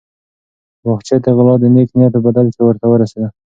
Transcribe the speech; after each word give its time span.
باغچه 0.83 1.15
د 1.23 1.27
غلام 1.37 1.57
د 1.61 1.63
نېک 1.75 1.89
نیت 1.97 2.11
په 2.15 2.19
بدل 2.25 2.45
کې 2.53 2.61
ورته 2.63 2.85
ورسېده. 2.89 3.29